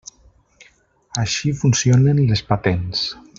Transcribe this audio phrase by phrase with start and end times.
[1.25, 3.05] Així funcionen les patents.